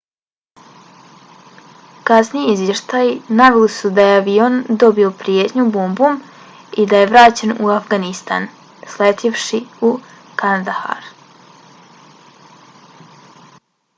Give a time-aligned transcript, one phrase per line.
[2.09, 3.11] kasniji izvještaji
[3.41, 6.17] naveli su da je avion dobio prijetnju bombom
[6.83, 8.49] i da je vraćen u afganistan
[8.95, 9.61] sletjevši
[9.91, 9.93] u
[10.43, 11.13] kandahar